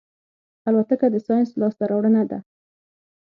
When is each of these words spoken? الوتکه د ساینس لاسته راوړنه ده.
الوتکه 0.69 1.07
د 1.11 1.15
ساینس 1.27 1.49
لاسته 1.61 1.83
راوړنه 1.89 2.23
ده. 2.29 2.39